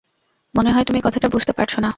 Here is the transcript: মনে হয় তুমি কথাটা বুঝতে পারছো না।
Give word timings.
মনে 0.53 0.69
হয় 0.71 0.85
তুমি 0.85 0.99
কথাটা 1.03 1.27
বুঝতে 1.29 1.51
পারছো 1.53 1.77
না। 1.79 1.89